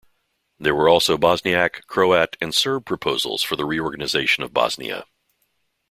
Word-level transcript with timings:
There 0.57 0.73
were 0.73 0.89
also 0.89 1.15
Bosniak, 1.15 1.85
Croat 1.85 2.35
and 2.41 2.55
Serb 2.55 2.87
proposals 2.87 3.43
for 3.43 3.55
the 3.55 3.65
reorganisation 3.65 4.43
of 4.43 4.51
Bosnia. 4.51 5.05